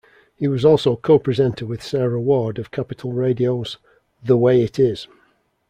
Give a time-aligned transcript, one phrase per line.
[0.35, 3.77] He was also co-presenter with Sarah Ward of Capital Radio's
[4.23, 5.07] "The Way It Is".